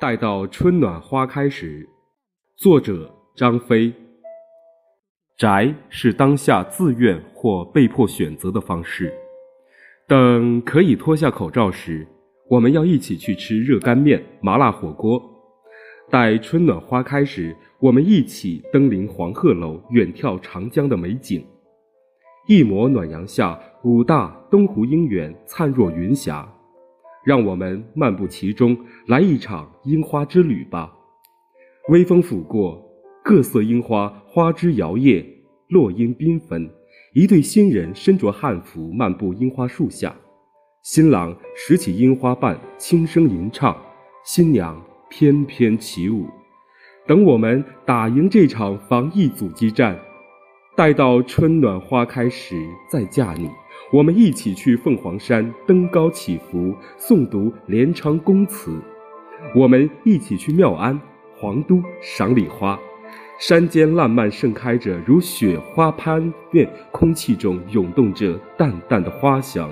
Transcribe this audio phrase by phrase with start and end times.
[0.00, 1.84] 待到春暖花开时，
[2.56, 3.92] 作者张飞。
[5.36, 9.12] 宅是当下自愿或被迫选择的方式。
[10.06, 12.06] 等可以脱下口罩时，
[12.48, 15.20] 我们要一起去吃热干面、麻辣火锅；
[16.08, 21.44] 待春暖花开时，我们一起登临黄鹤楼，远眺长江的美景。
[22.46, 26.48] 一抹暖阳下，武大东湖樱园灿若云霞。
[27.24, 28.76] 让我们漫步其中，
[29.06, 30.92] 来一场樱花之旅吧。
[31.88, 32.82] 微风拂过，
[33.24, 35.24] 各色樱花花枝摇曳，
[35.68, 36.70] 落英缤纷。
[37.14, 40.14] 一对新人身着汉服漫步樱花树下，
[40.82, 43.76] 新郎拾起樱花瓣轻声吟唱，
[44.24, 46.26] 新娘翩翩起舞。
[47.06, 49.98] 等我们打赢这场防疫阻击战，
[50.76, 52.54] 待到春暖花开时
[52.90, 53.48] 再嫁你。
[53.90, 58.70] 我们一起去凤凰山登高祈福，诵读连昌公祠；
[59.54, 61.00] 我们一起去妙安、
[61.34, 62.78] 皇都赏礼花。
[63.38, 69.70] 山间烂漫盛开着，如雪花般，便空气中涌动着淡淡的花香。